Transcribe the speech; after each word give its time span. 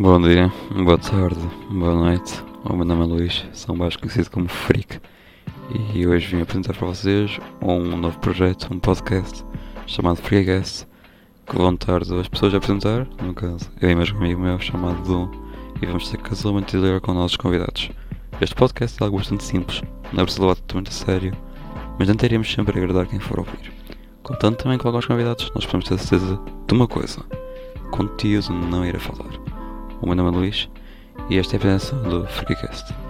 Bom 0.00 0.20
dia, 0.20 0.52
boa 0.84 0.96
tarde, 0.96 1.40
boa 1.68 1.92
noite. 1.92 2.40
O 2.62 2.72
meu 2.72 2.84
nome 2.84 3.02
é 3.02 3.04
Luís, 3.04 3.44
sou 3.52 3.74
mais 3.74 3.96
conhecido 3.96 4.30
como 4.30 4.48
Freak. 4.48 5.00
E 5.92 6.06
hoje 6.06 6.28
vim 6.28 6.40
apresentar 6.40 6.72
para 6.74 6.86
vocês 6.86 7.40
um 7.60 7.96
novo 7.96 8.16
projeto, 8.20 8.72
um 8.72 8.78
podcast 8.78 9.44
chamado 9.88 10.18
Freecast, 10.18 10.86
que 11.44 11.56
vão 11.56 11.74
estar 11.74 12.04
duas 12.04 12.28
pessoas 12.28 12.54
a 12.54 12.58
apresentar, 12.58 13.08
no 13.20 13.34
caso, 13.34 13.68
eu 13.82 13.90
e 13.90 13.94
mais 13.96 14.12
um 14.12 14.18
amigo 14.18 14.40
meu 14.40 14.60
chamado 14.60 15.02
Dom, 15.02 15.32
e 15.82 15.86
vamos 15.86 16.08
ter 16.08 16.18
casualmente 16.18 16.76
de 16.76 16.78
ler 16.80 17.00
com 17.00 17.12
nossos 17.12 17.36
convidados. 17.36 17.90
Este 18.40 18.54
podcast 18.54 19.02
é 19.02 19.04
algo 19.04 19.18
bastante 19.18 19.42
simples, 19.42 19.82
não 20.12 20.20
é 20.20 20.22
preciso 20.22 20.42
levar 20.42 20.54
totalmente 20.60 20.90
a 20.90 20.92
sério, 20.92 21.32
mas 21.98 22.06
tentaremos 22.06 22.48
sempre 22.48 22.78
agradar 22.78 23.08
quem 23.08 23.18
for 23.18 23.40
ouvir. 23.40 23.72
Contando 24.22 24.58
também 24.58 24.78
com 24.78 24.86
alguns 24.86 25.06
convidados, 25.06 25.50
nós 25.56 25.66
podemos 25.66 25.88
ter 25.88 25.98
certeza 25.98 26.40
de 26.68 26.72
uma 26.72 26.86
coisa: 26.86 27.18
conteúdo 27.90 28.52
não 28.52 28.86
irá 28.86 29.00
faltar. 29.00 29.57
O 30.00 30.06
meu 30.06 30.14
nome 30.14 30.36
é 30.36 30.40
Luís 30.40 30.68
e 31.28 31.38
esta 31.38 31.54
é 31.54 31.56
a 31.56 31.58
apresentação 31.58 32.02
do 32.02 32.26
Freecast. 32.26 33.07